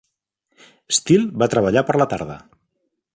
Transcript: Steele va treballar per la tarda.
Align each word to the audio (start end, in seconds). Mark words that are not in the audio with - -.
Steele 0.99 1.41
va 1.43 1.49
treballar 1.55 1.87
per 1.91 1.99
la 2.03 2.09
tarda. 2.15 2.39